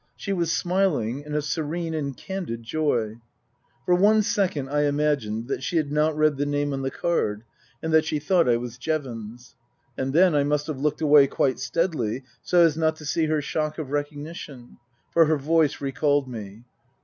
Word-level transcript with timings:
She 0.17 0.33
was 0.33 0.51
smiling 0.51 1.21
in 1.21 1.35
a 1.35 1.43
serene 1.43 1.93
and 1.93 2.17
candid 2.17 2.63
joy. 2.63 3.17
For 3.85 3.93
one 3.93 4.23
second 4.23 4.67
I 4.67 4.85
imagined 4.85 5.47
that 5.47 5.61
she 5.61 5.77
had 5.77 5.91
not 5.91 6.17
read 6.17 6.37
the 6.37 6.45
name 6.47 6.73
on 6.73 6.81
the 6.81 6.89
card 6.89 7.43
and 7.83 7.93
that 7.93 8.05
she 8.05 8.17
thought 8.17 8.49
I 8.49 8.57
was 8.57 8.79
Jevons. 8.79 9.55
And 9.95 10.11
then 10.11 10.33
I 10.33 10.43
must 10.43 10.65
have 10.65 10.81
looked 10.81 11.01
away 11.01 11.27
quite 11.27 11.59
steadily 11.59 12.23
so 12.41 12.63
as 12.63 12.75
not 12.75 12.95
to 12.95 13.05
see 13.05 13.27
her 13.27 13.43
shock 13.43 13.77
of 13.77 13.91
recognition; 13.91 14.79
for 15.11 15.25
her 15.25 15.37
voice 15.37 15.79
recalled 15.81 16.27
me. 16.27 16.63